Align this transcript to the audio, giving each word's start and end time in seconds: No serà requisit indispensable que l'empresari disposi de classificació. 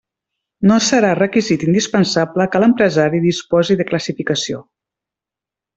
No 0.69 0.77
serà 0.85 1.11
requisit 1.19 1.65
indispensable 1.67 2.49
que 2.55 2.63
l'empresari 2.65 3.23
disposi 3.29 3.79
de 3.83 3.91
classificació. 3.93 4.67